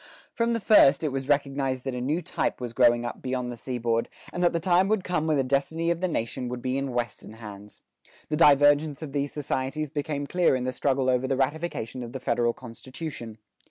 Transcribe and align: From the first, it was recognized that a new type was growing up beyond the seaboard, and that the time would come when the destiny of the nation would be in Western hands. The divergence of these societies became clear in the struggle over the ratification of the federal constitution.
From 0.33 0.53
the 0.53 0.59
first, 0.59 1.03
it 1.03 1.09
was 1.11 1.27
recognized 1.27 1.83
that 1.83 1.93
a 1.93 2.01
new 2.01 2.23
type 2.23 2.59
was 2.59 2.73
growing 2.73 3.05
up 3.05 3.21
beyond 3.21 3.51
the 3.51 3.55
seaboard, 3.55 4.09
and 4.33 4.43
that 4.43 4.51
the 4.51 4.59
time 4.59 4.87
would 4.87 5.03
come 5.03 5.27
when 5.27 5.37
the 5.37 5.43
destiny 5.43 5.91
of 5.91 6.01
the 6.01 6.07
nation 6.07 6.49
would 6.49 6.59
be 6.59 6.75
in 6.75 6.91
Western 6.91 7.33
hands. 7.33 7.81
The 8.29 8.35
divergence 8.35 9.03
of 9.03 9.11
these 9.11 9.31
societies 9.31 9.91
became 9.91 10.25
clear 10.25 10.55
in 10.55 10.63
the 10.63 10.73
struggle 10.73 11.07
over 11.07 11.27
the 11.27 11.37
ratification 11.37 12.01
of 12.01 12.13
the 12.13 12.19
federal 12.19 12.51
constitution. 12.53 13.37